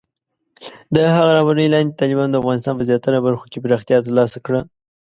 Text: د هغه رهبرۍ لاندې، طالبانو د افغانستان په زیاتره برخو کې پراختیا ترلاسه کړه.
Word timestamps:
د 0.95 0.97
هغه 1.15 1.31
رهبرۍ 1.37 1.67
لاندې، 1.73 1.97
طالبانو 2.01 2.31
د 2.33 2.37
افغانستان 2.41 2.73
په 2.77 2.83
زیاتره 2.89 3.19
برخو 3.25 3.45
کې 3.51 3.61
پراختیا 3.65 3.97
ترلاسه 4.05 4.37
کړه. 4.45 4.59